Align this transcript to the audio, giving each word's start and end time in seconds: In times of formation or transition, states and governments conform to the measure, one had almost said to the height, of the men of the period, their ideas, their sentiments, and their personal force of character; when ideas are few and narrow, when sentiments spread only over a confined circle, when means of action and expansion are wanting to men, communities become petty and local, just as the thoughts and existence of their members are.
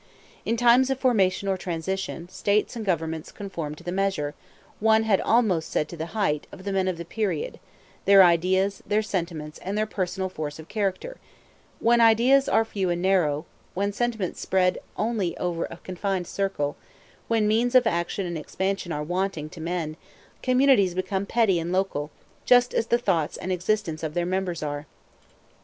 In 0.45 0.57
times 0.57 0.89
of 0.89 0.97
formation 0.99 1.47
or 1.47 1.57
transition, 1.59 2.27
states 2.27 2.75
and 2.75 2.83
governments 2.83 3.31
conform 3.31 3.75
to 3.75 3.83
the 3.83 3.91
measure, 3.91 4.33
one 4.79 5.03
had 5.03 5.21
almost 5.21 5.69
said 5.69 5.87
to 5.89 5.95
the 5.95 6.07
height, 6.17 6.47
of 6.51 6.63
the 6.63 6.71
men 6.71 6.87
of 6.87 6.97
the 6.97 7.05
period, 7.05 7.59
their 8.05 8.23
ideas, 8.23 8.81
their 8.87 9.03
sentiments, 9.03 9.59
and 9.59 9.77
their 9.77 9.85
personal 9.85 10.27
force 10.27 10.57
of 10.57 10.67
character; 10.67 11.17
when 11.79 12.01
ideas 12.01 12.49
are 12.49 12.65
few 12.65 12.89
and 12.89 12.99
narrow, 13.03 13.45
when 13.75 13.93
sentiments 13.93 14.41
spread 14.41 14.79
only 14.97 15.37
over 15.37 15.65
a 15.65 15.77
confined 15.83 16.25
circle, 16.25 16.75
when 17.27 17.47
means 17.47 17.75
of 17.75 17.85
action 17.85 18.25
and 18.25 18.39
expansion 18.39 18.91
are 18.91 19.03
wanting 19.03 19.49
to 19.49 19.61
men, 19.61 19.97
communities 20.41 20.95
become 20.95 21.27
petty 21.27 21.59
and 21.59 21.71
local, 21.71 22.09
just 22.43 22.73
as 22.73 22.87
the 22.87 22.97
thoughts 22.97 23.37
and 23.37 23.51
existence 23.51 24.01
of 24.01 24.15
their 24.15 24.25
members 24.25 24.63
are. 24.63 24.87